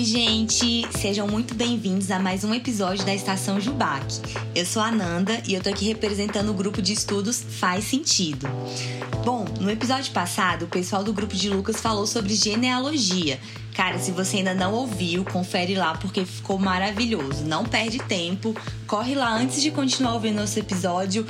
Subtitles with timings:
[0.00, 0.88] Oi, gente!
[0.98, 4.02] Sejam muito bem-vindos a mais um episódio da Estação Jubac.
[4.54, 8.48] Eu sou a Nanda e eu tô aqui representando o grupo de estudos Faz Sentido.
[9.26, 13.38] Bom, no episódio passado, o pessoal do grupo de Lucas falou sobre genealogia.
[13.74, 17.44] Cara, se você ainda não ouviu, confere lá porque ficou maravilhoso.
[17.44, 18.54] Não perde tempo,
[18.86, 21.26] corre lá antes de continuar ouvindo nosso episódio.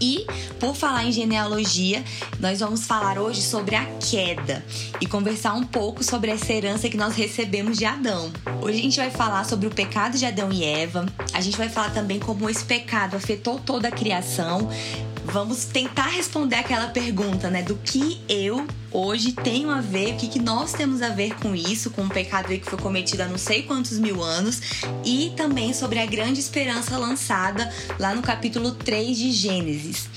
[0.00, 0.26] E,
[0.58, 2.02] por falar em genealogia,
[2.38, 4.64] nós vamos falar hoje sobre a queda
[4.98, 8.32] e conversar um pouco sobre essa herança que nós recebemos de Adão.
[8.62, 11.04] Hoje a gente vai falar sobre o pecado de Adão e Eva,
[11.34, 14.70] a gente vai falar também como esse pecado afetou toda a criação
[15.24, 17.62] vamos tentar responder aquela pergunta, né?
[17.62, 21.54] Do que eu hoje tenho a ver, o que, que nós temos a ver com
[21.54, 24.60] isso, com o pecado que foi cometido há não sei quantos mil anos,
[25.04, 30.08] e também sobre a grande esperança lançada lá no capítulo 3 de Gênesis.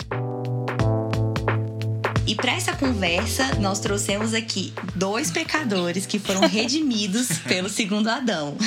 [2.25, 8.57] E para essa conversa, nós trouxemos aqui dois pecadores que foram redimidos pelo segundo Adão.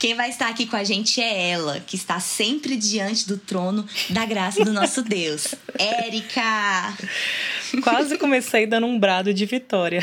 [0.00, 3.86] Quem vai estar aqui com a gente é ela, que está sempre diante do trono
[4.08, 5.54] da graça do nosso Deus.
[5.78, 6.96] Érica!
[7.84, 10.00] Quase comecei dando um brado de vitória.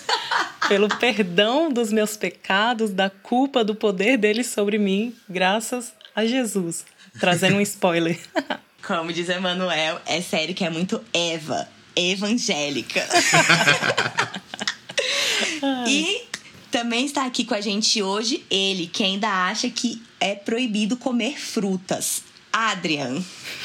[0.68, 6.84] Pelo perdão dos meus pecados, da culpa do poder dele sobre mim, graças a Jesus.
[7.18, 8.20] Trazendo um spoiler.
[8.86, 11.66] Como diz Emanuel, é sério que é muito Eva,
[11.96, 13.02] evangélica.
[15.88, 16.31] e
[16.72, 21.38] também está aqui com a gente hoje ele, que ainda acha que é proibido comer
[21.38, 22.22] frutas.
[22.50, 23.22] Adrian.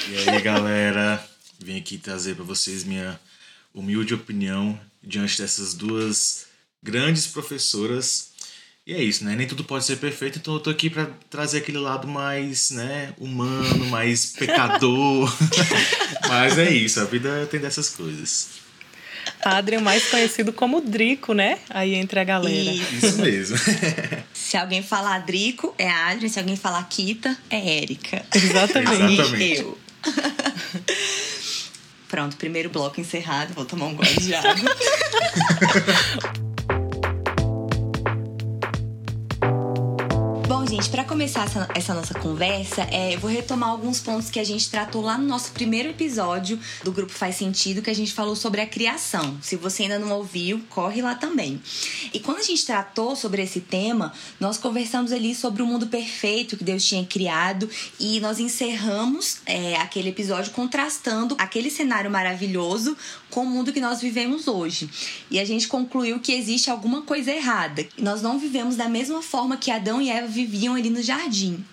[0.10, 1.26] E aí, galera?
[1.58, 3.20] Vim aqui trazer para vocês minha
[3.74, 6.48] humilde opinião diante dessas duas
[6.84, 8.32] grandes professoras.
[8.86, 9.36] E é isso, né?
[9.36, 13.14] Nem tudo pode ser perfeito, então eu tô aqui para trazer aquele lado mais, né,
[13.18, 15.34] humano, mais pecador.
[16.28, 18.67] Mas é isso, a vida tem dessas coisas.
[19.48, 21.60] Adrian, mais conhecido como Drico, né?
[21.70, 22.72] Aí entre a galera.
[22.72, 23.58] Isso mesmo.
[24.34, 26.30] se alguém falar Drico, é Adrian.
[26.30, 28.26] Se alguém falar Kita, é Érica.
[28.34, 29.14] Exatamente.
[29.14, 29.60] Exatamente.
[29.60, 29.78] Eu.
[32.08, 33.54] Pronto, primeiro bloco encerrado.
[33.54, 34.76] Vou tomar um gole de água.
[40.78, 44.44] gente, para começar essa, essa, nossa conversa, é, eu vou retomar alguns pontos que a
[44.44, 48.36] gente tratou lá no nosso primeiro episódio do Grupo Faz Sentido, que a gente falou
[48.36, 49.40] sobre a criação.
[49.42, 51.60] Se você ainda não ouviu, corre lá também.
[52.14, 56.56] E quando a gente tratou sobre esse tema, nós conversamos ali sobre o mundo perfeito
[56.56, 57.68] que Deus tinha criado
[58.00, 62.96] e nós encerramos é, aquele episódio contrastando aquele cenário maravilhoso
[63.32, 64.88] com o mundo que nós vivemos hoje.
[65.32, 67.84] E a gente concluiu que existe alguma coisa errada.
[67.98, 71.64] Nós não vivemos da mesma forma que Adão e Eva viviam ali no jardim.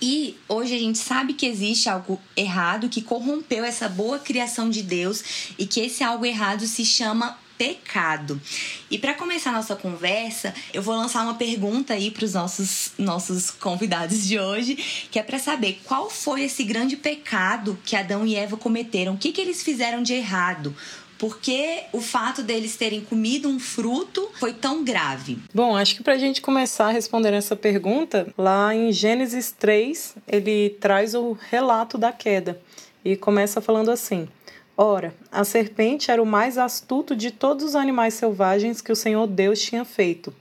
[0.00, 4.82] E hoje a gente sabe que existe algo errado que corrompeu essa boa criação de
[4.82, 8.40] Deus e que esse algo errado se chama pecado.
[8.88, 13.50] E para começar nossa conversa, eu vou lançar uma pergunta aí para os nossos nossos
[13.50, 14.76] convidados de hoje,
[15.10, 19.18] que é para saber qual foi esse grande pecado que Adão e Eva cometeram, o
[19.18, 20.74] que, que eles fizeram de errado,
[21.18, 25.38] porque o fato deles terem comido um fruto foi tão grave?
[25.52, 30.16] Bom, acho que para a gente começar a responder essa pergunta, lá em Gênesis 3,
[30.26, 32.60] ele traz o relato da queda
[33.04, 34.28] e começa falando assim:
[34.76, 39.26] Ora, a serpente era o mais astuto de todos os animais selvagens que o Senhor
[39.26, 40.32] Deus tinha feito.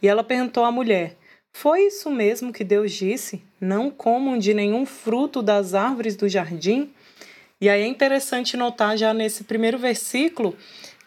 [0.00, 1.16] E ela perguntou à mulher:
[1.52, 3.42] Foi isso mesmo que Deus disse?
[3.60, 6.90] Não comam de nenhum fruto das árvores do jardim?
[7.64, 10.54] E aí é interessante notar já nesse primeiro versículo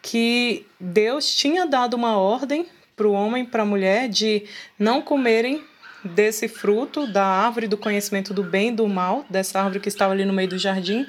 [0.02, 4.44] que Deus tinha dado uma ordem para o homem e para a mulher de
[4.80, 5.64] não comerem
[6.04, 10.14] desse fruto da árvore do conhecimento do bem e do mal, dessa árvore que estava
[10.14, 11.06] ali no meio do jardim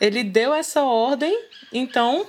[0.00, 1.32] ele deu essa ordem,
[1.72, 2.26] então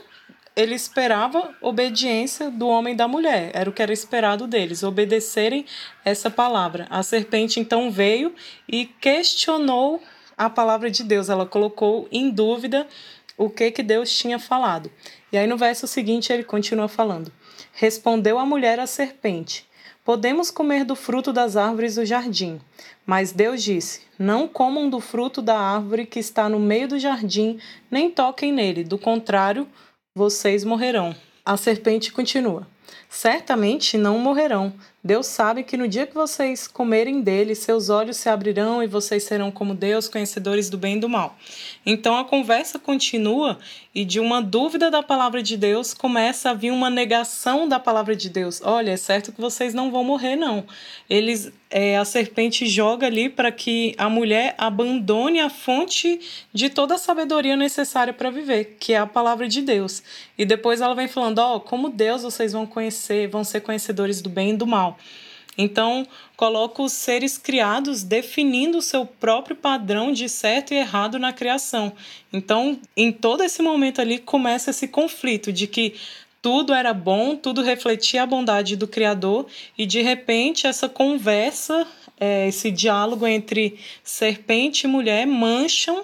[0.55, 5.65] ele esperava obediência do homem e da mulher, era o que era esperado deles, obedecerem
[6.05, 6.85] essa palavra.
[6.91, 8.35] A serpente então veio
[8.67, 10.03] e questionou
[10.37, 12.87] a palavra de Deus, ela colocou em dúvida
[13.37, 14.91] o que que Deus tinha falado.
[15.31, 17.31] E aí no verso seguinte ele continua falando:
[17.73, 19.67] Respondeu a mulher à serpente:
[20.05, 22.59] Podemos comer do fruto das árvores do jardim.
[23.05, 27.59] Mas Deus disse: Não comam do fruto da árvore que está no meio do jardim,
[27.89, 29.67] nem toquem nele, do contrário,
[30.15, 31.15] vocês morrerão.
[31.45, 32.67] A serpente continua:
[33.09, 34.73] Certamente não morrerão.
[35.03, 39.23] Deus sabe que no dia que vocês comerem dele, seus olhos se abrirão e vocês
[39.23, 41.37] serão como Deus, conhecedores do bem e do mal.
[41.85, 43.59] Então a conversa continua
[43.93, 48.15] e de uma dúvida da palavra de Deus começa a vir uma negação da palavra
[48.15, 48.61] de Deus.
[48.63, 50.63] Olha, é certo que vocês não vão morrer, não.
[51.09, 56.19] Eles é, a serpente joga ali para que a mulher abandone a fonte
[56.53, 60.03] de toda a sabedoria necessária para viver, que é a palavra de Deus.
[60.37, 64.21] E depois ela vem falando: Ó, oh, como Deus vocês vão conhecer, vão ser conhecedores
[64.21, 64.99] do bem e do mal.
[65.57, 71.33] Então, coloca os seres criados definindo o seu próprio padrão de certo e errado na
[71.33, 71.93] criação.
[72.31, 75.95] Então, em todo esse momento ali começa esse conflito de que
[76.43, 79.47] tudo era bom, tudo refletia a bondade do Criador,
[79.77, 81.87] e de repente essa conversa,
[82.19, 86.03] é, esse diálogo entre serpente e mulher mancham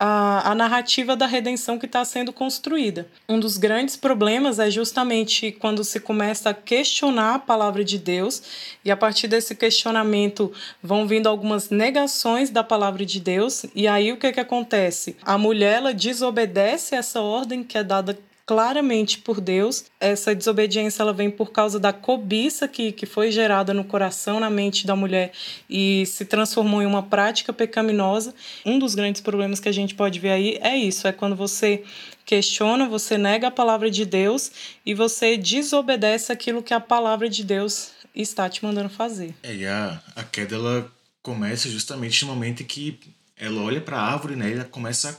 [0.00, 3.06] a, a narrativa da redenção que está sendo construída.
[3.28, 8.42] Um dos grandes problemas é justamente quando se começa a questionar a palavra de Deus,
[8.82, 10.50] e a partir desse questionamento
[10.82, 15.14] vão vindo algumas negações da palavra de Deus, e aí o que, que acontece?
[15.22, 19.84] A mulher ela desobedece essa ordem que é dada claramente por Deus.
[20.00, 24.50] Essa desobediência ela vem por causa da cobiça que, que foi gerada no coração, na
[24.50, 25.32] mente da mulher
[25.68, 28.34] e se transformou em uma prática pecaminosa.
[28.64, 31.82] Um dos grandes problemas que a gente pode ver aí é isso: é quando você
[32.24, 34.50] questiona, você nega a palavra de Deus
[34.84, 39.34] e você desobedece aquilo que a palavra de Deus está te mandando fazer.
[39.42, 40.90] É, e a, a queda ela
[41.22, 42.98] começa justamente no momento em que
[43.36, 45.16] ela olha para a árvore né, e ela começa a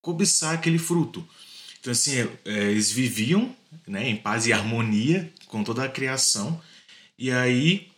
[0.00, 1.26] cobiçar aquele fruto.
[1.80, 3.54] Então, assim, é, é, eles viviam
[3.86, 6.60] né, em paz e harmonia com toda a criação.
[7.18, 7.88] E aí,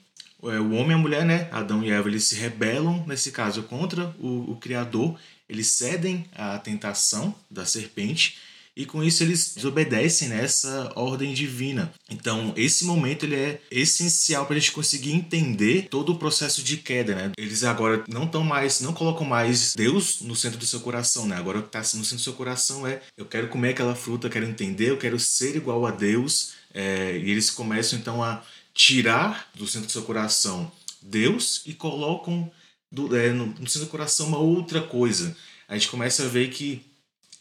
[0.45, 3.65] é, o homem e a mulher, né, Adão e Eva, eles se rebelam, nesse caso,
[3.65, 5.19] contra o, o Criador.
[5.49, 8.39] Eles cedem à tentação da serpente
[8.77, 11.93] e com isso eles desobedecem nessa ordem divina.
[12.11, 16.79] Então, esse momento ele é essencial para a gente conseguir entender todo o processo de
[16.79, 17.33] queda, né?
[17.37, 21.37] Eles agora não estão mais, não colocam mais Deus no centro do seu coração, né?
[21.37, 24.27] Agora o que está no centro do seu coração é eu quero comer aquela fruta,
[24.27, 26.53] eu quero entender, eu quero ser igual a Deus.
[26.75, 28.43] É, e eles começam então a
[28.73, 30.73] tirar do centro do seu coração
[31.03, 32.51] Deus e colocam
[32.91, 35.37] do, é, no, no centro do coração uma outra coisa.
[35.69, 36.83] A gente começa a ver que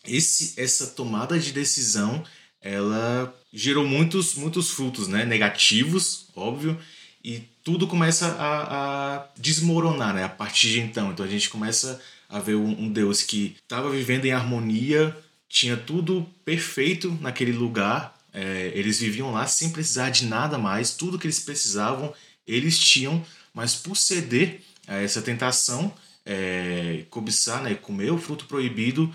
[0.05, 2.23] esse, essa tomada de decisão
[2.61, 5.25] ela gerou muitos, muitos frutos né?
[5.25, 6.77] negativos, óbvio,
[7.23, 10.23] e tudo começa a, a desmoronar né?
[10.23, 11.11] a partir de então.
[11.11, 11.99] Então a gente começa
[12.29, 15.15] a ver um, um Deus que estava vivendo em harmonia,
[15.49, 21.19] tinha tudo perfeito naquele lugar, é, eles viviam lá sem precisar de nada mais, tudo
[21.19, 22.13] que eles precisavam
[22.47, 23.23] eles tinham,
[23.53, 25.93] mas por ceder a essa tentação,
[26.25, 29.13] é, cobiçar, né, comer o fruto proibido,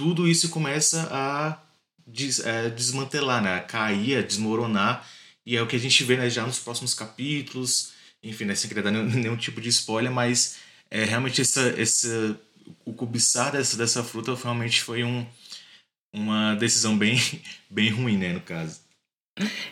[0.00, 1.58] tudo isso começa a
[2.06, 3.56] des, é, desmantelar, né?
[3.56, 5.06] a cair, a desmoronar.
[5.44, 7.92] E é o que a gente vê né, já nos próximos capítulos.
[8.22, 10.56] Enfim, né, sem querer dar nenhum, nenhum tipo de spoiler, mas
[10.90, 12.40] é, realmente essa, essa,
[12.82, 15.26] o cobiçar dessa, dessa fruta realmente foi um,
[16.14, 17.18] uma decisão bem,
[17.68, 18.80] bem ruim, né, no caso.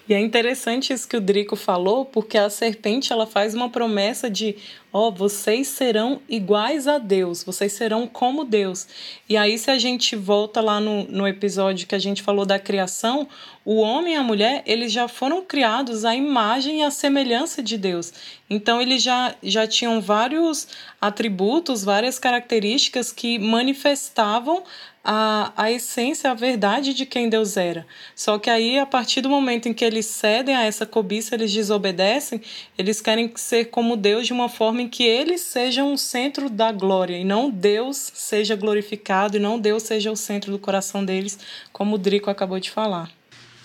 [0.06, 4.30] E é interessante isso que o Drico falou, porque a serpente ela faz uma promessa
[4.30, 4.56] de,
[4.92, 8.86] ó, oh, vocês serão iguais a Deus, vocês serão como Deus.
[9.28, 12.58] E aí se a gente volta lá no, no episódio que a gente falou da
[12.58, 13.28] criação,
[13.64, 17.76] o homem e a mulher, eles já foram criados à imagem e à semelhança de
[17.76, 18.12] Deus.
[18.48, 20.66] Então eles já, já tinham vários
[21.00, 24.64] atributos, várias características que manifestavam
[25.10, 27.86] a, a essência, a verdade de quem Deus era.
[28.14, 31.52] Só que aí, a partir do momento em que eles cedem a essa cobiça, eles
[31.52, 32.42] desobedecem,
[32.76, 36.72] eles querem ser como Deus de uma forma em que eles sejam o centro da
[36.72, 41.38] glória e não Deus seja glorificado e não Deus seja o centro do coração deles,
[41.72, 43.10] como o Drico acabou de falar.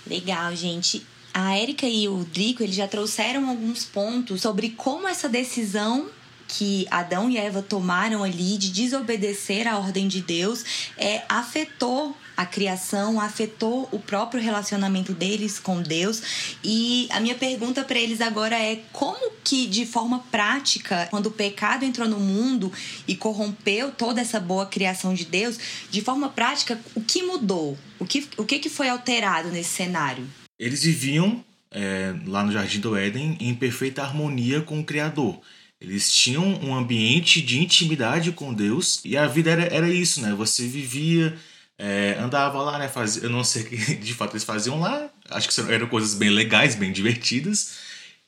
[0.05, 1.05] Legal, gente.
[1.33, 6.07] A Érica e o Drico eles já trouxeram alguns pontos sobre como essa decisão
[6.55, 10.63] que Adão e Eva tomaram ali de desobedecer à ordem de Deus
[10.97, 16.55] é, afetou a criação, afetou o próprio relacionamento deles com Deus.
[16.63, 21.31] E a minha pergunta para eles agora é como que de forma prática, quando o
[21.31, 22.71] pecado entrou no mundo
[23.07, 27.77] e corrompeu toda essa boa criação de Deus, de forma prática, o que mudou?
[27.99, 30.27] O que, o que, que foi alterado nesse cenário?
[30.59, 35.39] Eles viviam é, lá no Jardim do Éden em perfeita harmonia com o Criador.
[35.83, 40.33] Eles tinham um ambiente de intimidade com Deus e a vida era, era isso, né?
[40.33, 41.37] Você vivia,
[41.77, 42.87] é, andava lá, né?
[42.87, 46.13] Fazia, eu não sei o que de fato eles faziam lá, acho que eram coisas
[46.13, 47.73] bem legais, bem divertidas.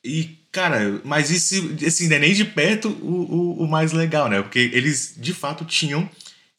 [0.04, 4.28] E, cara, mas isso, assim, não é nem de perto o, o, o mais legal,
[4.28, 4.42] né?
[4.42, 6.10] Porque eles de fato tinham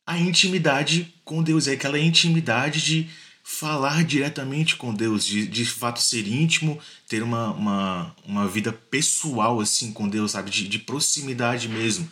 [0.06, 3.08] a intimidade com Deus, é aquela intimidade de
[3.48, 9.60] falar diretamente com Deus, de, de fato ser íntimo, ter uma, uma, uma vida pessoal
[9.60, 10.50] assim com Deus, sabe?
[10.50, 12.10] De, de proximidade mesmo.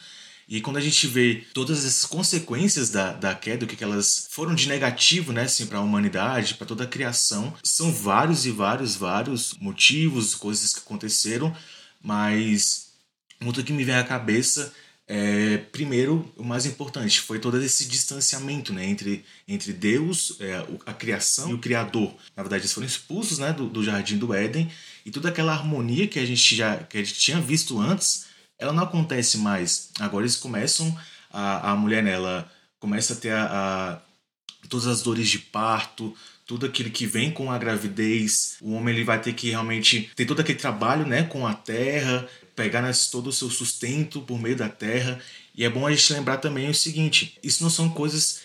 [0.49, 4.29] E quando a gente vê todas essas consequências da, da queda, o que, que elas
[4.31, 8.53] foram de negativo, né, assim, para a humanidade, para toda a criação, são vários e
[8.53, 11.53] vários, vários motivos, coisas que aconteceram,
[12.01, 12.93] mas
[13.41, 14.73] muito que me vem à cabeça
[15.07, 20.95] é, primeiro, o mais importante foi todo esse distanciamento né, entre, entre Deus, é, a
[20.95, 22.15] criação e o Criador.
[22.35, 24.71] Na verdade, eles foram expulsos né, do, do jardim do Éden
[25.05, 28.27] e toda aquela harmonia que a gente já que a gente tinha visto antes,
[28.59, 29.91] ela não acontece mais.
[30.01, 30.97] Agora eles começam,
[31.31, 34.01] a, a mulher nela começa a ter a,
[34.63, 38.57] a, todas as dores de parto, tudo aquilo que vem com a gravidez.
[38.61, 42.27] O homem ele vai ter que realmente ter todo aquele trabalho né, com a terra,
[42.55, 45.21] pegar nesse, todo o seu sustento por meio da terra.
[45.55, 48.41] E é bom a gente lembrar também o seguinte: isso não são coisas,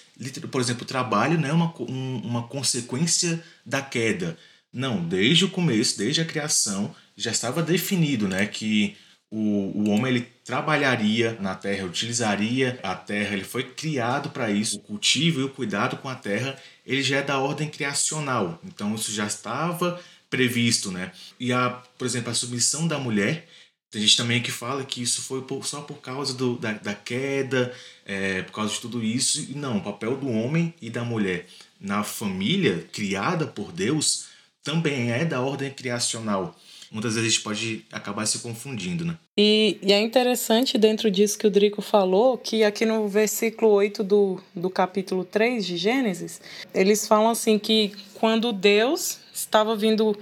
[0.51, 4.37] por exemplo, trabalho não é uma, um, uma consequência da queda.
[4.71, 8.95] Não, desde o começo, desde a criação, já estava definido né, que
[9.31, 9.37] o,
[9.75, 14.77] o homem ele trabalharia na terra, utilizaria a terra, ele foi criado para isso.
[14.77, 18.59] O cultivo e o cuidado com a terra, ele já é da ordem criacional.
[18.63, 21.11] Então isso já estava previsto, né?
[21.39, 23.47] E a, por exemplo, a submissão da mulher,
[23.91, 26.93] tem gente também que fala que isso foi por, só por causa do, da, da
[26.93, 27.73] queda,
[28.05, 29.41] é, por causa de tudo isso.
[29.41, 31.47] E não, o papel do homem e da mulher
[31.79, 34.27] na família criada por Deus
[34.63, 36.55] também é da ordem criacional.
[36.91, 39.17] Muitas vezes a gente pode acabar se confundindo, né?
[39.37, 44.03] E, e, é interessante dentro disso que o Drico falou, que aqui no versículo 8
[44.03, 46.41] do, do capítulo 3 de Gênesis,
[46.73, 50.17] eles falam assim que quando Deus estava vindo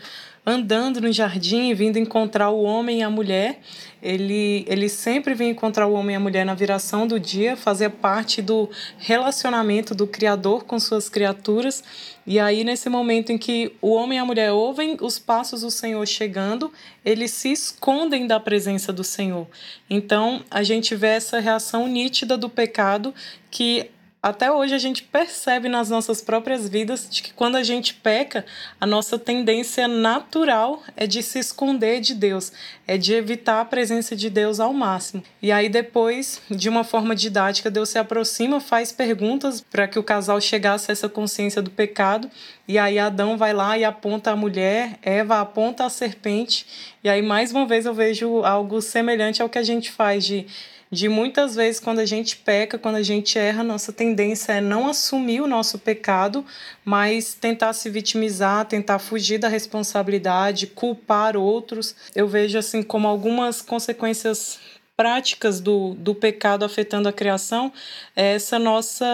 [0.49, 3.59] andando no jardim, vindo encontrar o homem e a mulher.
[4.01, 7.89] Ele, ele sempre vinha encontrar o homem e a mulher na viração do dia, fazia
[7.89, 11.83] parte do relacionamento do Criador com suas criaturas.
[12.25, 15.71] E aí, nesse momento em que o homem e a mulher ouvem os passos do
[15.71, 16.71] Senhor chegando,
[17.03, 19.47] eles se escondem da presença do Senhor.
[19.89, 23.13] Então, a gente vê essa reação nítida do pecado
[23.51, 23.89] que
[24.27, 28.45] até hoje a gente percebe nas nossas próprias vidas de que quando a gente peca,
[28.79, 32.51] a nossa tendência natural é de se esconder de Deus,
[32.85, 35.23] é de evitar a presença de Deus ao máximo.
[35.41, 40.03] E aí depois, de uma forma didática, Deus se aproxima, faz perguntas para que o
[40.03, 42.29] casal chegasse a essa consciência do pecado,
[42.67, 46.65] e aí Adão vai lá e aponta a mulher, Eva aponta a serpente,
[47.01, 50.45] e aí mais uma vez eu vejo algo semelhante ao que a gente faz de
[50.91, 54.87] de muitas vezes quando a gente peca, quando a gente erra, nossa tendência é não
[54.87, 56.45] assumir o nosso pecado,
[56.83, 61.95] mas tentar se vitimizar, tentar fugir da responsabilidade, culpar outros.
[62.15, 64.59] Eu vejo assim como algumas consequências
[64.95, 67.71] práticas do, do pecado afetando a criação,
[68.15, 69.05] é essa nossa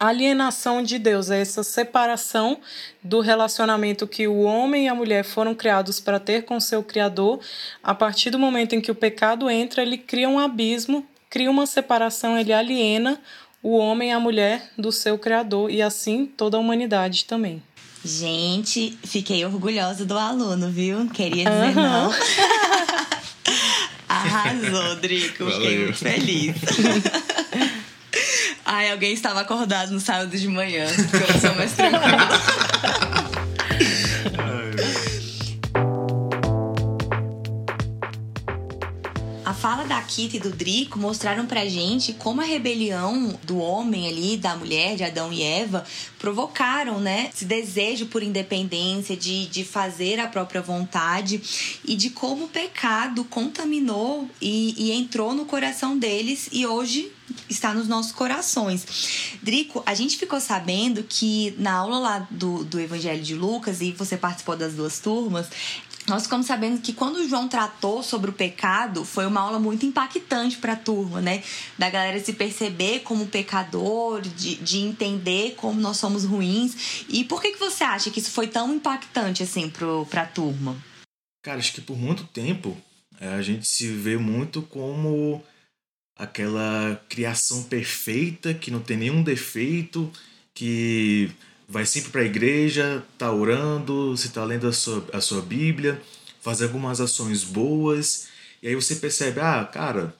[0.00, 2.58] alienação de Deus, é essa separação
[3.04, 7.38] do relacionamento que o homem e a mulher foram criados para ter com seu Criador.
[7.82, 11.66] A partir do momento em que o pecado entra, ele cria um abismo, cria uma
[11.66, 13.20] separação, ele aliena
[13.62, 17.62] o homem e a mulher do seu Criador e assim toda a humanidade também.
[18.02, 21.06] Gente, fiquei orgulhosa do aluno, viu?
[21.10, 21.82] Queria dizer uhum.
[21.82, 22.10] não.
[24.08, 25.44] Arrasou, Drico.
[25.50, 26.56] Fiquei muito feliz.
[28.72, 32.06] Ai, alguém estava acordado no sábado de manhã, porque eu sou mais tranquila.
[39.44, 44.06] A fala da Kita e do Drico mostraram pra gente como a rebelião do homem
[44.08, 45.84] ali, da mulher, de Adão e Eva,
[46.20, 47.30] provocaram, né?
[47.34, 51.42] Esse desejo por independência, de, de fazer a própria vontade
[51.84, 57.10] e de como o pecado contaminou e, e entrou no coração deles e hoje
[57.48, 59.38] está nos nossos corações.
[59.42, 63.92] Drico, a gente ficou sabendo que na aula lá do, do Evangelho de Lucas, e
[63.92, 65.48] você participou das duas turmas,
[66.10, 69.86] nós ficamos sabendo que quando o João tratou sobre o pecado, foi uma aula muito
[69.86, 71.42] impactante para a turma, né?
[71.78, 77.04] Da galera se perceber como pecador, de, de entender como nós somos ruins.
[77.08, 80.76] E por que, que você acha que isso foi tão impactante assim para a turma?
[81.44, 82.76] Cara, acho que por muito tempo
[83.20, 85.44] é, a gente se vê muito como
[86.20, 90.12] aquela criação perfeita que não tem nenhum defeito,
[90.52, 91.30] que
[91.66, 96.00] vai sempre para a igreja, tá orando, você tá lendo a sua, a sua Bíblia,
[96.42, 98.28] faz algumas ações boas,
[98.62, 100.14] e aí você percebe, ah, cara,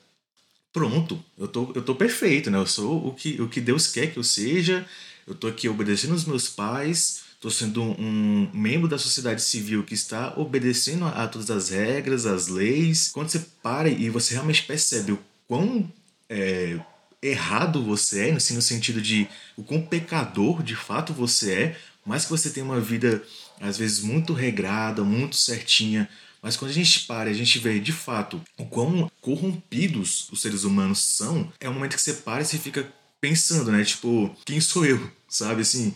[0.73, 2.57] pronto, eu tô, eu tô perfeito, né?
[2.57, 4.87] Eu sou o que, o que Deus quer que eu seja,
[5.26, 9.92] eu tô aqui obedecendo os meus pais, tô sendo um membro da sociedade civil que
[9.92, 13.11] está obedecendo a, a todas as regras, as leis.
[13.12, 15.92] Quando você para e você realmente percebe o quão
[16.28, 16.78] é,
[17.21, 19.26] errado você é, assim, no sentido de
[19.57, 23.21] o quão pecador de fato você é, mas que você tem uma vida
[23.61, 26.09] às vezes muito regrada, muito certinha,
[26.40, 30.40] mas quando a gente para e a gente vê de fato o quão corrompidos os
[30.40, 32.88] seres humanos são, é um momento que você para e você fica
[33.21, 33.85] pensando, né?
[33.85, 35.11] Tipo, quem sou eu?
[35.28, 35.92] Sabe assim,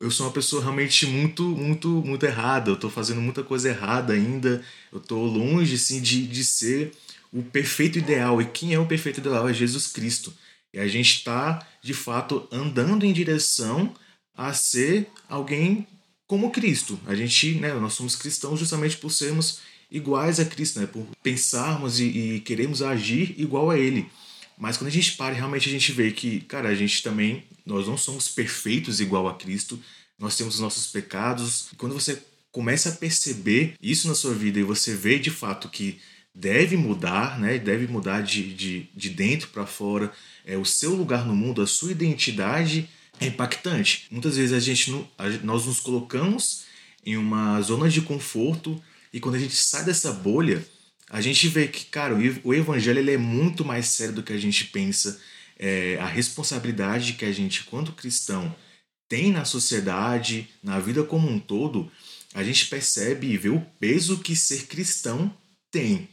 [0.00, 2.70] eu sou uma pessoa realmente muito, muito, muito errada.
[2.70, 4.62] Eu tô fazendo muita coisa errada ainda.
[4.92, 6.92] Eu tô longe, assim, de, de ser
[7.32, 8.40] o perfeito ideal.
[8.40, 9.48] E quem é o perfeito ideal?
[9.48, 10.32] É Jesus Cristo.
[10.72, 13.94] E a gente está, de fato, andando em direção
[14.34, 15.86] a ser alguém
[16.26, 17.00] como Cristo.
[17.06, 21.98] A gente, né, nós somos cristãos justamente por sermos iguais a Cristo, né, por pensarmos
[21.98, 24.06] e, e queremos agir igual a Ele.
[24.56, 27.86] Mas quando a gente para, realmente a gente vê que, cara, a gente também, nós
[27.86, 29.80] não somos perfeitos igual a Cristo,
[30.18, 31.68] nós temos os nossos pecados.
[31.72, 32.20] E quando você
[32.50, 35.98] começa a perceber isso na sua vida e você vê de fato que
[36.38, 37.58] deve mudar, né?
[37.58, 40.12] Deve mudar de, de, de dentro para fora.
[40.46, 42.88] É o seu lugar no mundo, a sua identidade
[43.20, 44.06] é impactante.
[44.10, 44.90] Muitas vezes a gente
[45.42, 46.64] nós nos colocamos
[47.04, 48.80] em uma zona de conforto
[49.12, 50.64] e quando a gente sai dessa bolha,
[51.10, 52.14] a gente vê que, cara,
[52.44, 55.20] o evangelho ele é muito mais sério do que a gente pensa.
[55.58, 58.54] É, a responsabilidade que a gente, quanto cristão,
[59.08, 61.90] tem na sociedade, na vida como um todo,
[62.32, 65.34] a gente percebe e vê o peso que ser cristão
[65.70, 66.08] tem.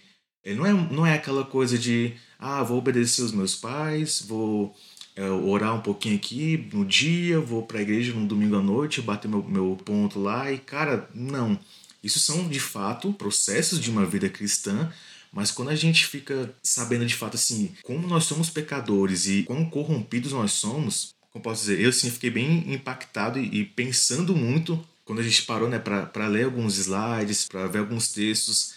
[0.46, 4.76] Ele não é, não é aquela coisa de, ah, vou obedecer os meus pais, vou
[5.16, 9.02] é, orar um pouquinho aqui no dia, vou para a igreja no domingo à noite,
[9.02, 11.60] bater meu, meu ponto lá e, cara, não.
[12.04, 14.94] Isso são, de fato, processos de uma vida cristã,
[15.34, 19.66] mas quando a gente fica sabendo de fato assim, como nós somos pecadores e quão
[19.70, 24.80] corrompidos nós somos, como posso dizer, eu assim fiquei bem impactado e, e pensando muito
[25.04, 28.74] quando a gente parou, né, para ler alguns slides, para ver alguns textos,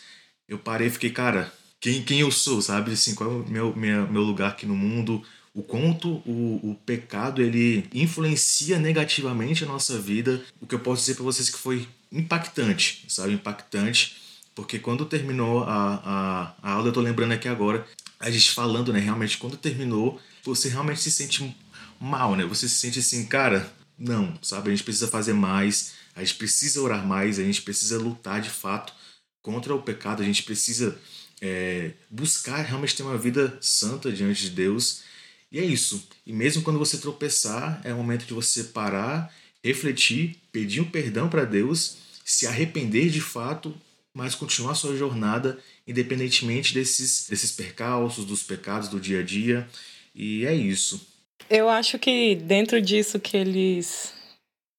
[0.48, 2.92] eu parei e fiquei, cara, quem, quem eu sou, sabe?
[2.92, 5.22] Assim, qual é o meu, minha, meu lugar aqui no mundo?
[5.54, 10.44] O quanto o, o pecado ele influencia negativamente a nossa vida.
[10.60, 13.32] O que eu posso dizer para vocês que foi impactante, sabe?
[13.32, 14.16] Impactante,
[14.54, 17.86] porque quando terminou a, a, a aula, eu tô lembrando aqui agora,
[18.18, 18.98] a gente falando, né?
[18.98, 21.54] Realmente, quando terminou, você realmente se sente
[22.00, 22.44] mal, né?
[22.44, 24.68] Você se sente assim, cara, não, sabe?
[24.68, 28.50] A gente precisa fazer mais, a gente precisa orar mais, a gente precisa lutar de
[28.50, 28.92] fato
[29.42, 30.98] contra o pecado, a gente precisa
[31.40, 35.02] é, buscar realmente ter uma vida santa diante de Deus.
[35.50, 36.08] E é isso.
[36.26, 41.28] E mesmo quando você tropeçar, é o momento de você parar refletir, pedir um perdão
[41.28, 43.74] para Deus, se arrepender de fato,
[44.14, 49.66] mas continuar sua jornada independentemente desses, desses percalços, dos pecados do dia a dia.
[50.14, 51.00] E é isso.
[51.48, 54.12] Eu acho que dentro disso que eles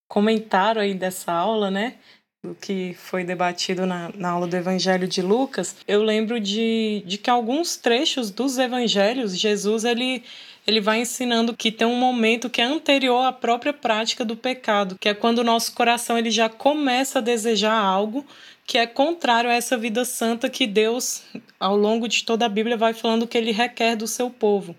[0.08, 1.98] comentaram aí dessa aula, né?
[2.42, 7.18] Do que foi debatido na, na aula do Evangelho de Lucas, eu lembro de, de
[7.18, 10.24] que alguns trechos dos evangelhos, Jesus ele
[10.66, 14.98] ele vai ensinando que tem um momento que é anterior à própria prática do pecado,
[15.00, 18.24] que é quando o nosso coração ele já começa a desejar algo
[18.68, 21.24] que é contrário a essa vida santa que Deus,
[21.60, 24.76] ao longo de toda a Bíblia, vai falando que ele requer do seu povo.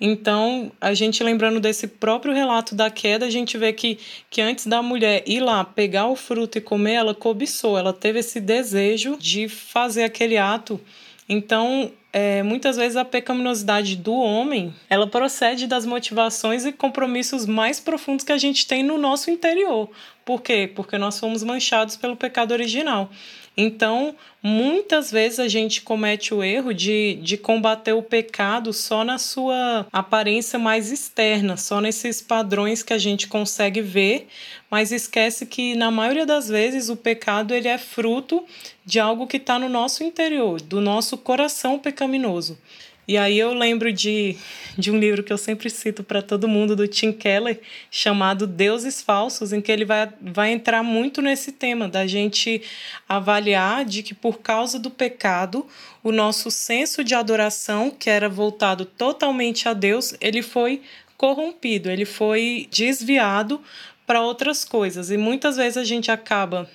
[0.00, 3.98] Então, a gente lembrando desse próprio relato da queda, a gente vê que,
[4.30, 8.20] que antes da mulher ir lá pegar o fruto e comer, ela cobiçou, ela teve
[8.20, 10.80] esse desejo de fazer aquele ato.
[11.28, 17.80] Então, é, muitas vezes a pecaminosidade do homem ela procede das motivações e compromissos mais
[17.80, 19.90] profundos que a gente tem no nosso interior.
[20.24, 20.70] Por quê?
[20.74, 23.10] Porque nós fomos manchados pelo pecado original.
[23.60, 29.18] Então, muitas vezes a gente comete o erro de, de combater o pecado só na
[29.18, 34.28] sua aparência mais externa, só nesses padrões que a gente consegue ver,
[34.70, 38.44] mas esquece que na maioria das vezes o pecado ele é fruto
[38.84, 42.56] de algo que está no nosso interior, do nosso coração pecaminoso.
[43.08, 44.36] E aí eu lembro de,
[44.76, 47.58] de um livro que eu sempre cito para todo mundo, do Tim Keller,
[47.90, 52.60] chamado Deuses Falsos, em que ele vai, vai entrar muito nesse tema, da gente
[53.08, 55.66] avaliar de que por causa do pecado,
[56.04, 60.82] o nosso senso de adoração, que era voltado totalmente a Deus, ele foi
[61.16, 63.58] corrompido, ele foi desviado
[64.08, 65.10] para outras coisas.
[65.10, 66.66] E muitas vezes a gente acaba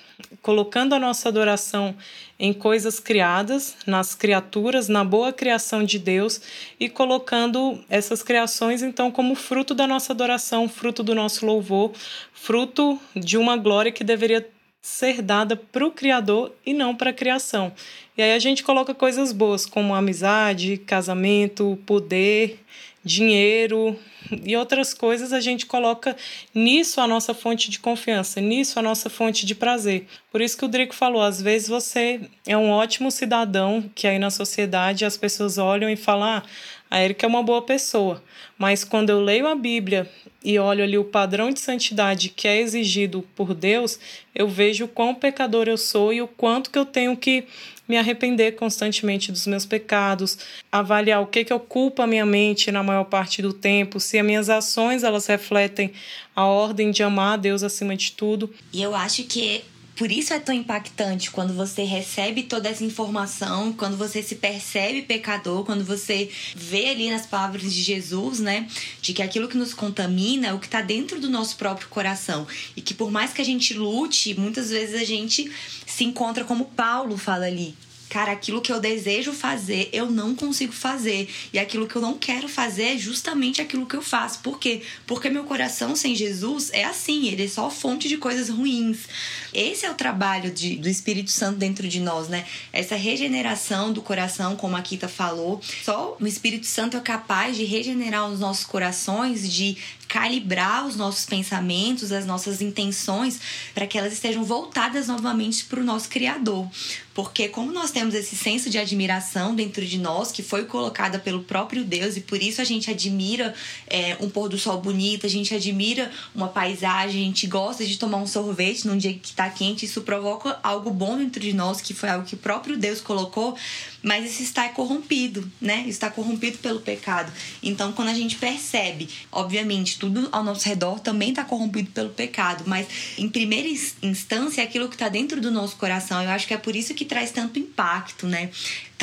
[0.44, 1.96] colocando a nossa adoração
[2.38, 6.40] em coisas criadas, nas criaturas, na boa criação de Deus
[6.80, 11.92] e colocando essas criações então como fruto da nossa adoração, fruto do nosso louvor,
[12.32, 14.48] fruto de uma glória que deveria
[14.80, 17.72] ser dada para o Criador e não para a criação.
[18.16, 22.60] E aí a gente coloca coisas boas como amizade, casamento, poder,
[23.04, 24.00] dinheiro,
[24.44, 26.16] e outras coisas a gente coloca
[26.54, 30.08] nisso a nossa fonte de confiança, nisso a nossa fonte de prazer.
[30.32, 34.18] Por isso que o Drico falou, às vezes você é um ótimo cidadão que aí
[34.18, 36.44] na sociedade as pessoas olham e falam: "Ah,
[36.94, 38.22] a Erika é uma boa pessoa".
[38.58, 40.10] Mas quando eu leio a Bíblia
[40.44, 44.00] e olho ali o padrão de santidade que é exigido por Deus,
[44.36, 47.46] eu vejo o quão pecador eu sou e o quanto que eu tenho que
[47.88, 50.38] me arrepender constantemente dos meus pecados,
[50.72, 54.26] avaliar o que que ocupa a minha mente na maior parte do tempo, se as
[54.26, 55.92] minhas ações elas refletem
[56.36, 58.54] a ordem de amar a Deus acima de tudo.
[58.72, 59.64] E eu acho que
[59.96, 65.04] por isso é tão impactante quando você recebe toda essa informação, quando você se percebe
[65.04, 68.68] pecador, quando você vê ali nas palavras de Jesus, né,
[69.02, 72.48] de que aquilo que nos contamina é o que está dentro do nosso próprio coração
[72.76, 75.52] e que por mais que a gente lute, muitas vezes a gente
[75.86, 77.76] se encontra como Paulo fala ali,
[78.14, 81.28] cara, aquilo que eu desejo fazer, eu não consigo fazer.
[81.52, 84.38] E aquilo que eu não quero fazer é justamente aquilo que eu faço.
[84.40, 84.84] Por quê?
[85.08, 89.08] Porque meu coração sem Jesus é assim, ele é só fonte de coisas ruins.
[89.54, 92.46] Esse é o trabalho de, do Espírito Santo dentro de nós, né?
[92.72, 95.62] Essa regeneração do coração, como a Kita falou.
[95.84, 99.78] Só o Espírito Santo é capaz de regenerar os nossos corações, de
[100.14, 103.40] calibrar os nossos pensamentos, as nossas intenções,
[103.74, 106.70] para que elas estejam voltadas novamente para o nosso Criador.
[107.16, 111.44] Porque, como nós temos esse senso de admiração dentro de nós, que foi colocada pelo
[111.44, 113.54] próprio Deus, e por isso a gente admira
[113.88, 117.98] é, um pôr do sol bonito, a gente admira uma paisagem, a gente gosta de
[117.98, 121.82] tomar um sorvete num dia que está quente, isso provoca algo bom dentro de nós,
[121.82, 123.58] que foi algo que o próprio Deus colocou
[124.04, 125.86] mas isso está corrompido, né?
[125.88, 127.32] Está corrompido pelo pecado.
[127.64, 132.66] Então, quando a gente percebe, obviamente, tudo ao nosso redor também está corrompido pelo pecado,
[132.68, 132.86] mas
[133.18, 133.68] em primeira
[134.02, 136.22] instância é aquilo que está dentro do nosso coração.
[136.22, 138.50] Eu acho que é por isso que traz tanto impacto, né?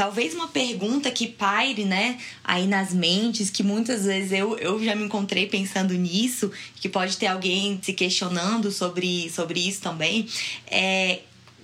[0.01, 4.95] Talvez uma pergunta que paire, né, aí nas mentes, que muitas vezes eu, eu já
[4.95, 10.27] me encontrei pensando nisso, que pode ter alguém se questionando sobre, sobre isso também,
[10.67, 11.19] é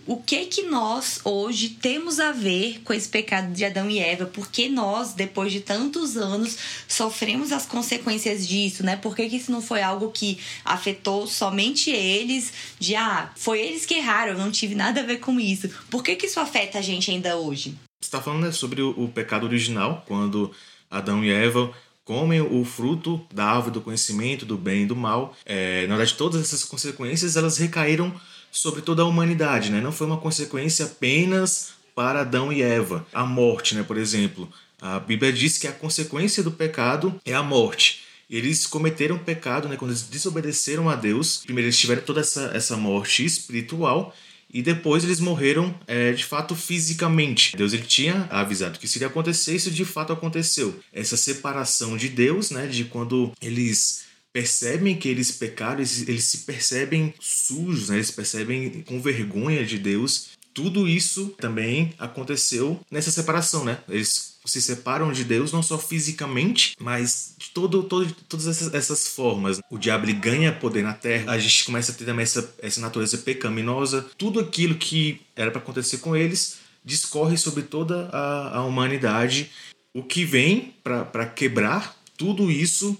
[0.07, 4.27] o que que nós hoje temos a ver com esse pecado de Adão e Eva?
[4.27, 8.97] Por que nós, depois de tantos anos, sofremos as consequências disso, né?
[8.97, 12.53] Por que, que isso não foi algo que afetou somente eles?
[12.79, 15.71] De ah, foi eles que erraram, eu não tive nada a ver com isso.
[15.89, 17.75] Por que, que isso afeta a gente ainda hoje?
[18.07, 20.53] Está falando né, sobre o, o pecado original, quando
[20.89, 21.73] Adão e Eva
[22.05, 25.37] comem o fruto da árvore do conhecimento do bem e do mal.
[25.45, 28.15] É, na verdade, todas essas consequências elas recaíram
[28.53, 29.81] sobre toda a humanidade, né?
[29.81, 33.05] Não foi uma consequência apenas para Adão e Eva.
[33.13, 34.49] A morte, né, por exemplo.
[34.81, 38.05] A Bíblia diz que a consequência do pecado é a morte.
[38.31, 41.39] Eles cometeram pecado, né, quando eles desobedeceram a Deus.
[41.39, 44.15] Primeiro eles tiveram toda essa, essa morte espiritual
[44.53, 47.57] e depois eles morreram é, de fato fisicamente.
[47.57, 50.79] Deus ele tinha avisado que se iria acontecer, isso de fato aconteceu.
[50.93, 54.07] Essa separação de Deus, né, de quando eles
[54.37, 57.97] percebem que eles pecaram, eles, eles se percebem sujos, né?
[57.97, 60.29] eles percebem com vergonha de Deus.
[60.57, 63.79] Tudo isso também aconteceu nessa separação, né?
[63.87, 69.07] Eles se separam de Deus não só fisicamente, mas de todo, todo, todas essas, essas
[69.09, 69.61] formas.
[69.71, 73.19] O diabo ganha poder na terra, a gente começa a ter também essa, essa natureza
[73.19, 74.07] pecaminosa.
[74.17, 79.51] Tudo aquilo que era para acontecer com eles discorre sobre toda a, a humanidade.
[79.93, 82.97] O que vem para quebrar tudo isso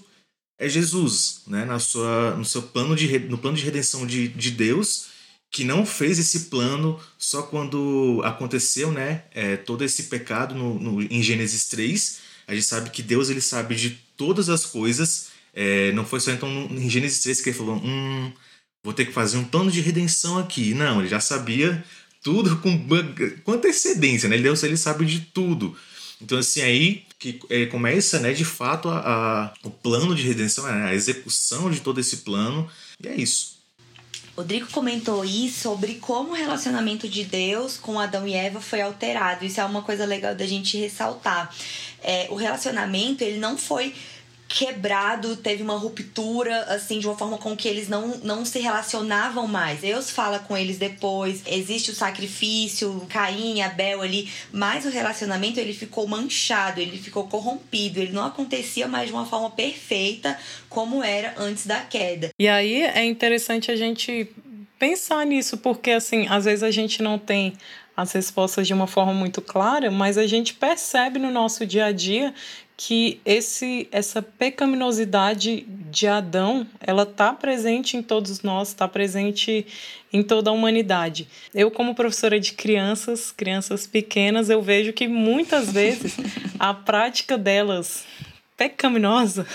[0.59, 1.65] é Jesus, né?
[1.65, 5.16] Na sua, no seu plano de, no plano de redenção de, de Deus,
[5.51, 9.23] que não fez esse plano só quando aconteceu, né?
[9.31, 12.19] É, todo esse pecado no, no, em Gênesis 3.
[12.47, 15.29] A gente sabe que Deus ele sabe de todas as coisas.
[15.53, 18.31] É, não foi só então em Gênesis 3 que ele falou: hum,
[18.83, 20.73] vou ter que fazer um plano de redenção aqui.
[20.73, 21.83] Não, ele já sabia
[22.23, 22.85] tudo com,
[23.43, 24.37] com antecedência, né?
[24.37, 25.75] Deus ele sabe de tudo.
[26.21, 30.65] Então, assim, aí que é, começa, né, de fato, a, a, o plano de redenção,
[30.65, 32.69] né, a execução de todo esse plano,
[33.03, 33.56] e é isso.
[34.37, 39.43] Rodrigo comentou aí sobre como o relacionamento de Deus com Adão e Eva foi alterado.
[39.43, 41.51] Isso é uma coisa legal da gente ressaltar.
[42.03, 43.95] É, o relacionamento, ele não foi
[44.47, 49.47] quebrado, teve uma ruptura, assim, de uma forma com que eles não, não se relacionavam
[49.47, 49.81] mais.
[49.81, 55.73] Deus fala com eles depois, existe o sacrifício, Caim, Abel ali, mas o relacionamento ele
[55.73, 60.37] ficou manchado, ele ficou corrompido, ele não acontecia mais de uma forma perfeita
[60.69, 62.29] como era antes da queda.
[62.39, 64.29] E aí é interessante a gente
[64.79, 67.53] pensar nisso, porque assim, às vezes a gente não tem
[67.95, 71.91] as respostas de uma forma muito clara, mas a gente percebe no nosso dia a
[71.91, 72.33] dia
[72.77, 79.65] que esse essa pecaminosidade de Adão, ela está presente em todos nós, está presente
[80.13, 81.27] em toda a humanidade.
[81.55, 86.15] Eu como professora de crianças, crianças pequenas, eu vejo que muitas vezes
[86.59, 88.05] a prática delas
[88.55, 89.47] pecaminosa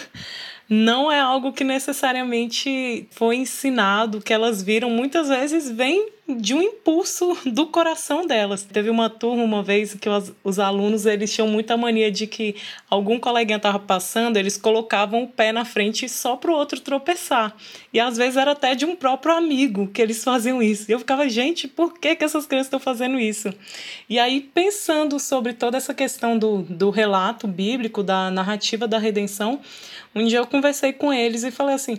[0.73, 6.63] não é algo que necessariamente foi ensinado, que elas viram, muitas vezes vem de um
[6.63, 8.65] impulso do coração delas.
[8.65, 12.57] Teve uma turma uma vez que os, os alunos eles tinham muita mania de que
[12.89, 17.55] algum coleguinha estava passando, eles colocavam o pé na frente só para o outro tropeçar.
[17.93, 20.91] E às vezes era até de um próprio amigo que eles faziam isso.
[20.91, 23.53] E eu ficava, gente, por que, que essas crianças estão fazendo isso?
[24.09, 29.61] E aí, pensando sobre toda essa questão do, do relato bíblico, da narrativa da redenção,
[30.15, 31.99] um dia eu conversei com eles e falei assim: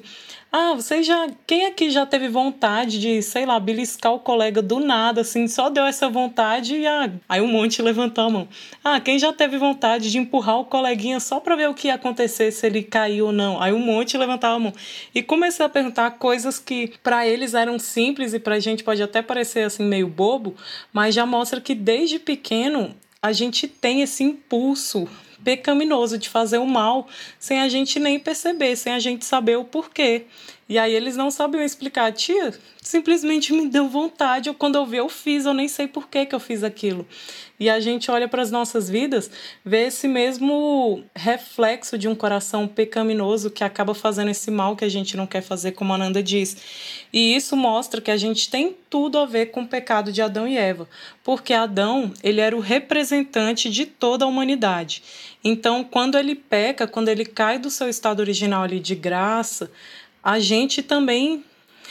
[0.55, 1.27] Ah, você já.
[1.47, 5.67] Quem aqui já teve vontade de, sei lá, beliscar o colega do nada, assim, só
[5.67, 8.47] deu essa vontade e ah, aí um monte levantou a mão.
[8.83, 11.95] Ah, quem já teve vontade de empurrar o coleguinha só para ver o que ia
[11.95, 13.59] acontecer, se ele caiu ou não?
[13.59, 14.73] Aí um monte levantava a mão.
[15.15, 19.23] E comecei a perguntar coisas que para eles eram simples e pra gente pode até
[19.23, 20.55] parecer assim meio bobo,
[20.93, 25.09] mas já mostra que desde pequeno a gente tem esse impulso
[25.43, 27.08] pecaminoso de fazer o mal
[27.39, 30.25] sem a gente nem perceber, sem a gente saber o porquê.
[30.67, 35.10] E aí eles não sabiam explicar, tia, simplesmente me deu vontade, quando eu vi eu
[35.10, 37.06] fiz, eu nem sei por que, que eu fiz aquilo.
[37.63, 39.32] E a gente olha para as nossas vidas,
[39.63, 44.89] vê esse mesmo reflexo de um coração pecaminoso que acaba fazendo esse mal que a
[44.89, 46.58] gente não quer fazer, como a Nanda diz.
[47.13, 50.45] E isso mostra que a gente tem tudo a ver com o pecado de Adão
[50.45, 50.89] e Eva,
[51.23, 55.02] porque Adão, ele era o representante de toda a humanidade.
[55.41, 59.71] Então, quando ele peca, quando ele cai do seu estado original ali de graça,
[60.21, 61.45] a gente também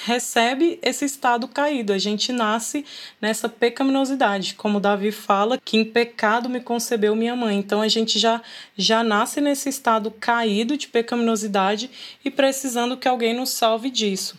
[0.05, 1.93] recebe esse estado caído.
[1.93, 2.85] A gente nasce
[3.21, 7.59] nessa pecaminosidade, como Davi fala, que em pecado me concebeu minha mãe.
[7.59, 8.41] Então a gente já
[8.77, 11.91] já nasce nesse estado caído de pecaminosidade
[12.25, 14.37] e precisando que alguém nos salve disso.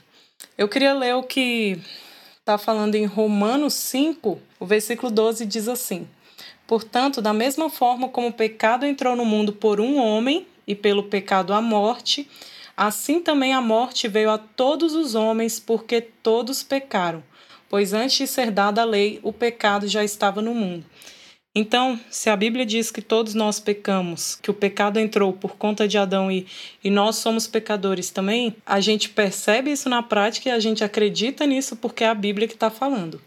[0.58, 1.80] Eu queria ler o que
[2.40, 6.08] está falando em Romanos 5, o versículo 12 diz assim:
[6.68, 11.04] Portanto, da mesma forma como o pecado entrou no mundo por um homem e pelo
[11.04, 12.30] pecado a morte,
[12.76, 17.24] Assim também a morte veio a todos os homens, porque todos pecaram.
[17.70, 20.86] Pois antes de ser dada a lei, o pecado já estava no mundo.
[21.56, 25.88] Então, se a Bíblia diz que todos nós pecamos, que o pecado entrou por conta
[25.88, 26.48] de Adão e,
[26.84, 31.46] e nós somos pecadores também, a gente percebe isso na prática e a gente acredita
[31.46, 33.22] nisso porque é a Bíblia que está falando.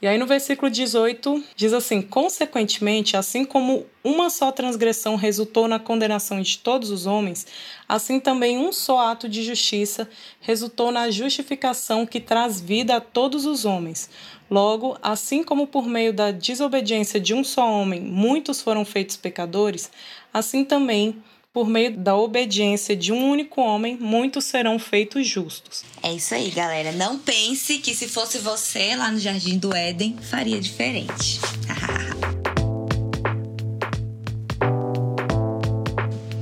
[0.00, 5.78] E aí no versículo 18 diz assim: Consequentemente, assim como uma só transgressão resultou na
[5.78, 7.46] condenação de todos os homens,
[7.88, 10.08] assim também um só ato de justiça
[10.40, 14.10] resultou na justificação que traz vida a todos os homens.
[14.50, 19.90] Logo, assim como por meio da desobediência de um só homem muitos foram feitos pecadores,
[20.32, 21.22] assim também
[21.56, 25.84] por meio da obediência de um único homem, muitos serão feitos justos.
[26.02, 26.92] É isso aí, galera.
[26.92, 31.40] Não pense que se fosse você lá no Jardim do Éden, faria diferente.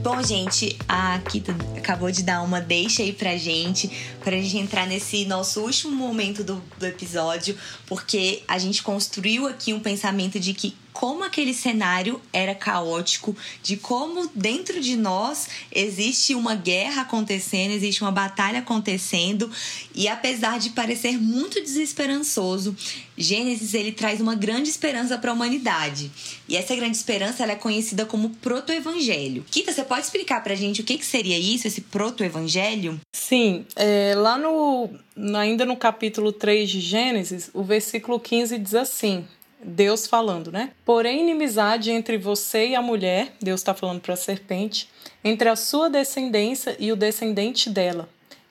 [0.03, 3.89] Bom, gente, a Kita acabou de dar uma deixa aí pra gente,
[4.23, 9.73] pra gente entrar nesse nosso último momento do, do episódio, porque a gente construiu aqui
[9.73, 16.37] um pensamento de que como aquele cenário era caótico, de como dentro de nós existe
[16.37, 19.51] uma guerra acontecendo, existe uma batalha acontecendo,
[19.93, 22.77] e apesar de parecer muito desesperançoso,
[23.19, 26.11] Gênesis ele traz uma grande esperança para a humanidade.
[26.49, 29.45] E essa grande esperança ela é conhecida como proto-evangelho.
[29.51, 33.01] Kita, você pode explicar para a gente o que, que seria isso, esse proto-evangelho?
[33.13, 34.91] Sim, é, lá no
[35.37, 39.25] ainda no capítulo 3 de Gênesis, o versículo 15 diz assim:
[39.65, 40.71] Deus falando, né?
[40.85, 44.89] Porém, inimizade entre você e a mulher, Deus está falando para a serpente,
[45.25, 48.09] entre a sua descendência e o descendente dela.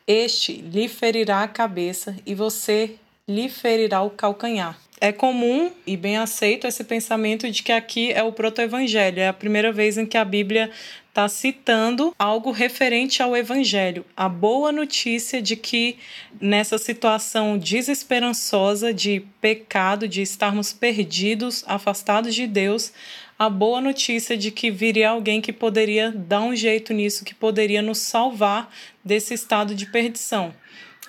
[0.07, 2.95] Este lhe ferirá a cabeça e você
[3.27, 4.77] lhe ferirá o calcanhar.
[5.03, 9.33] É comum e bem aceito esse pensamento de que aqui é o proto-evangelho, é a
[9.33, 10.71] primeira vez em que a Bíblia
[11.09, 15.97] está citando algo referente ao Evangelho, a boa notícia de que
[16.39, 22.93] nessa situação desesperançosa de pecado, de estarmos perdidos, afastados de Deus,
[23.37, 27.81] a boa notícia de que viria alguém que poderia dar um jeito nisso, que poderia
[27.81, 30.53] nos salvar desse estado de perdição.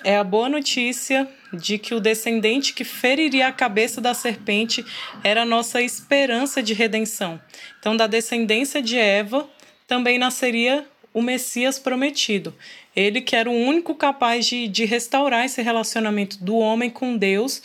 [0.05, 4.85] É a boa notícia de que o descendente que feriria a cabeça da serpente
[5.23, 7.41] era a nossa esperança de redenção.
[7.79, 9.49] Então, da descendência de Eva,
[9.87, 12.53] também nasceria o Messias prometido.
[12.95, 17.63] Ele que era o único capaz de, de restaurar esse relacionamento do homem com Deus,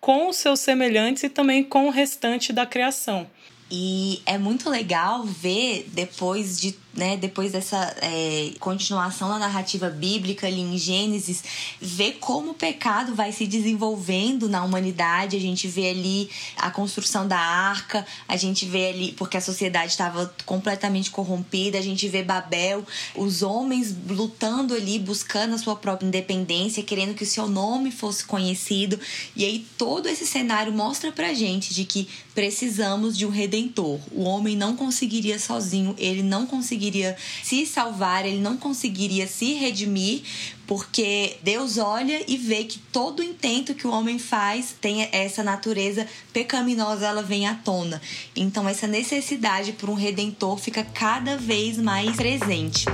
[0.00, 3.28] com os seus semelhantes e também com o restante da criação.
[3.68, 10.46] E é muito legal ver depois de né, depois dessa é, continuação da narrativa bíblica
[10.46, 11.42] ali em Gênesis,
[11.80, 15.36] ver como o pecado vai se desenvolvendo na humanidade.
[15.36, 19.92] A gente vê ali a construção da arca, a gente vê ali, porque a sociedade
[19.92, 26.06] estava completamente corrompida, a gente vê Babel, os homens lutando ali, buscando a sua própria
[26.06, 28.98] independência, querendo que o seu nome fosse conhecido.
[29.36, 34.00] E aí todo esse cenário mostra pra gente de que precisamos de um redentor.
[34.10, 39.52] O homem não conseguiria sozinho, ele não conseguiria conseguiria se salvar, ele não conseguiria se
[39.52, 40.22] redimir,
[40.66, 46.06] porque Deus olha e vê que todo intento que o homem faz tem essa natureza
[46.32, 48.00] pecaminosa, ela vem à tona.
[48.34, 52.86] Então essa necessidade por um redentor fica cada vez mais presente.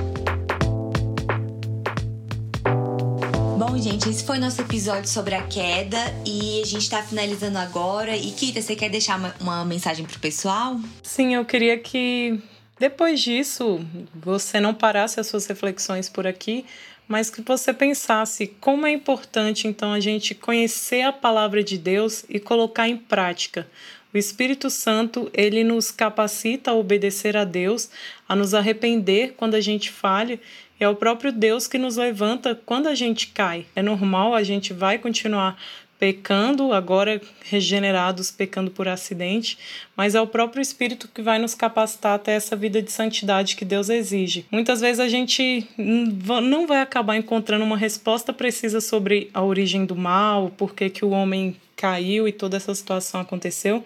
[3.57, 8.17] Bom, gente, esse foi nosso episódio sobre a queda e a gente tá finalizando agora.
[8.17, 10.79] E Kita, você quer deixar uma, uma mensagem pro pessoal?
[11.03, 12.39] Sim, eu queria que
[12.79, 13.81] depois disso
[14.15, 16.65] você não parasse as suas reflexões por aqui,
[17.09, 22.25] mas que você pensasse como é importante então a gente conhecer a palavra de Deus
[22.29, 23.67] e colocar em prática.
[24.13, 27.91] O Espírito Santo, ele nos capacita a obedecer a Deus,
[28.29, 30.41] a nos arrepender quando a gente falha
[30.79, 33.67] é o próprio Deus que nos levanta quando a gente cai.
[33.75, 35.59] É normal, a gente vai continuar
[35.99, 39.59] pecando, agora regenerados, pecando por acidente,
[39.97, 43.65] mas é o próprio Espírito que vai nos capacitar até essa vida de santidade que
[43.65, 44.47] Deus exige.
[44.51, 49.97] Muitas vezes a gente não vai acabar encontrando uma resposta precisa sobre a origem do
[49.97, 53.85] mal, por que, que o homem caiu e toda essa situação aconteceu,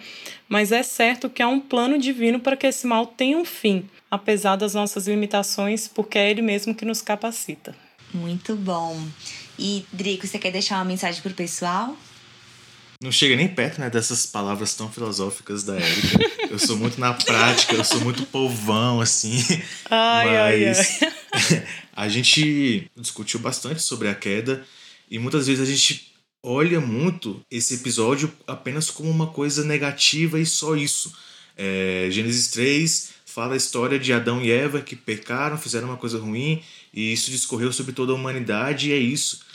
[0.48, 3.88] mas é certo que há um plano divino para que esse mal tenha um fim
[4.10, 7.74] apesar das nossas limitações, porque é Ele mesmo que nos capacita.
[8.12, 9.00] Muito bom.
[9.60, 11.94] E, Drico, você quer deixar uma mensagem para o pessoal?
[13.02, 16.18] Não chega nem perto né, dessas palavras tão filosóficas da Érica.
[16.50, 19.42] Eu sou muito na prática, eu sou muito povão, assim.
[19.90, 21.66] Ai, mas ai, ai.
[21.92, 24.64] a gente discutiu bastante sobre a queda
[25.10, 30.46] e muitas vezes a gente olha muito esse episódio apenas como uma coisa negativa e
[30.46, 31.12] só isso.
[31.56, 36.18] É, Gênesis 3 fala a história de Adão e Eva que pecaram, fizeram uma coisa
[36.18, 39.49] ruim e isso discorreu sobre toda a humanidade e é isso.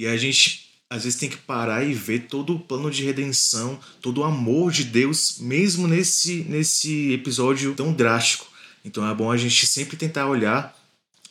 [0.00, 3.78] E a gente às vezes tem que parar e ver todo o plano de redenção,
[4.00, 8.46] todo o amor de Deus, mesmo nesse, nesse episódio tão drástico.
[8.82, 10.74] Então é bom a gente sempre tentar olhar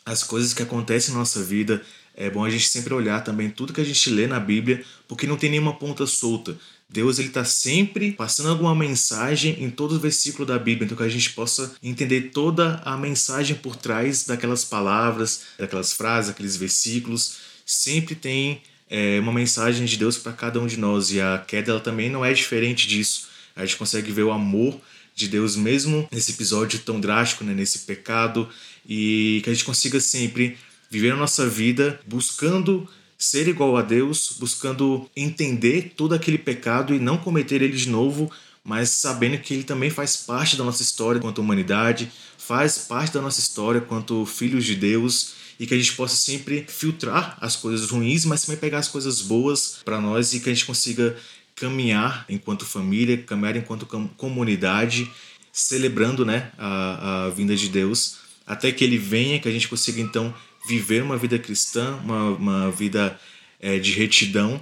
[0.06, 1.82] as coisas que acontecem na nossa vida.
[2.14, 5.26] É bom a gente sempre olhar também tudo que a gente lê na Bíblia, porque
[5.26, 6.56] não tem nenhuma ponta solta.
[6.88, 11.04] Deus ele está sempre passando alguma mensagem em todo o versículo da Bíblia, então que
[11.04, 17.49] a gente possa entender toda a mensagem por trás daquelas palavras, daquelas frases, aqueles versículos.
[17.72, 21.70] Sempre tem é, uma mensagem de Deus para cada um de nós e a queda
[21.70, 23.28] ela também não é diferente disso.
[23.56, 24.82] A gente consegue ver o amor
[25.14, 28.50] de Deus mesmo nesse episódio tão drástico, né, nesse pecado
[28.84, 30.58] e que a gente consiga sempre
[30.90, 36.98] viver a nossa vida buscando ser igual a Deus, buscando entender todo aquele pecado e
[36.98, 38.32] não cometer ele de novo,
[38.64, 43.22] mas sabendo que ele também faz parte da nossa história quanto humanidade, faz parte da
[43.22, 47.90] nossa história quanto filhos de Deus e que a gente possa sempre filtrar as coisas
[47.90, 51.18] ruins, mas também pegar as coisas boas para nós e que a gente consiga
[51.54, 55.12] caminhar enquanto família, caminhar enquanto comunidade,
[55.52, 60.00] celebrando né, a, a vinda de Deus, até que ele venha, que a gente consiga
[60.00, 60.34] então
[60.66, 63.20] viver uma vida cristã, uma, uma vida
[63.60, 64.62] é, de retidão,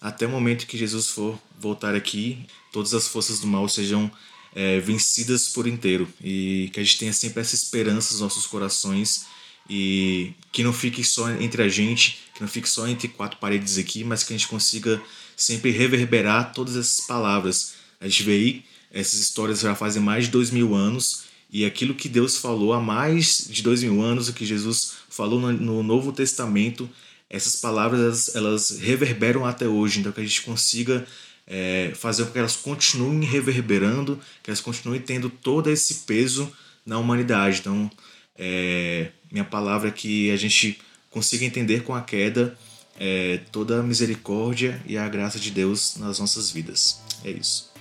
[0.00, 2.38] até o momento que Jesus for voltar aqui,
[2.72, 4.08] todas as forças do mal sejam
[4.54, 9.26] é, vencidas por inteiro e que a gente tenha sempre essa esperança nos nossos corações
[9.68, 13.78] e que não fique só entre a gente, que não fique só entre quatro paredes
[13.78, 15.00] aqui, mas que a gente consiga
[15.36, 17.74] sempre reverberar todas essas palavras.
[18.00, 21.94] A gente vê aí, essas histórias já fazem mais de dois mil anos e aquilo
[21.94, 26.12] que Deus falou há mais de dois mil anos, o que Jesus falou no, Novo
[26.12, 26.88] Testamento,
[27.28, 30.00] essas palavras elas, elas, reverberam até hoje.
[30.00, 31.06] Então que a gente consiga
[31.46, 36.50] é, fazer com que elas continuem reverberando, que elas continuem tendo todo esse peso
[36.84, 37.60] na humanidade.
[37.60, 37.90] Então,
[38.38, 40.78] é, minha palavra é que a gente
[41.10, 42.56] consiga entender com a queda
[42.98, 47.00] é, toda a misericórdia e a graça de Deus nas nossas vidas.
[47.24, 47.74] É isso.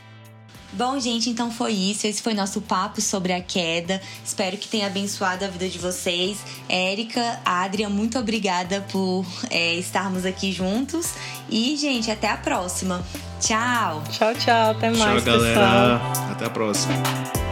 [0.73, 2.05] Bom, gente, então foi isso.
[2.05, 4.01] Esse foi nosso papo sobre a queda.
[4.25, 6.38] Espero que tenha abençoado a vida de vocês.
[6.67, 11.13] Érica, Adria, muito obrigada por é, estarmos aqui juntos.
[11.49, 13.05] E, gente, até a próxima.
[13.39, 14.03] Tchau.
[14.12, 14.71] Tchau, tchau.
[14.71, 15.99] Até mais, tchau, galera.
[15.99, 16.31] Pessoal.
[16.31, 17.44] Até a próxima.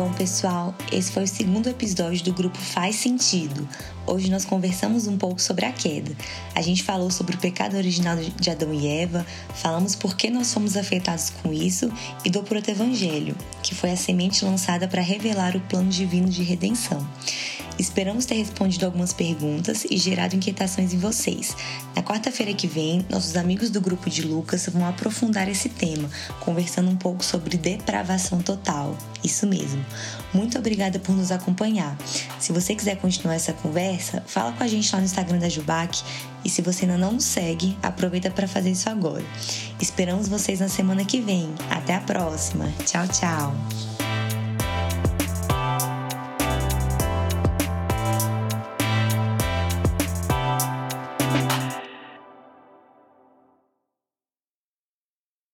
[0.00, 3.68] Bom, pessoal, esse foi o segundo episódio do grupo Faz Sentido.
[4.06, 6.16] Hoje nós conversamos um pouco sobre a queda.
[6.54, 10.46] A gente falou sobre o pecado original de Adão e Eva, falamos por que nós
[10.46, 11.92] somos afetados com isso
[12.24, 17.06] e do proto-evangelho, que foi a semente lançada para revelar o plano divino de redenção.
[17.78, 21.54] Esperamos ter respondido algumas perguntas e gerado inquietações em vocês.
[21.94, 26.08] Na quarta-feira que vem, nossos amigos do grupo de Lucas vão aprofundar esse tema,
[26.40, 28.96] conversando um pouco sobre depravação total.
[29.22, 29.84] Isso mesmo.
[30.32, 31.96] Muito obrigada por nos acompanhar.
[32.38, 36.02] Se você quiser continuar essa conversa, fala com a gente lá no Instagram da Jubac
[36.44, 39.24] e se você ainda não nos segue, aproveita para fazer isso agora.
[39.80, 41.52] Esperamos vocês na semana que vem.
[41.68, 42.72] Até a próxima.
[42.86, 43.89] Tchau, tchau.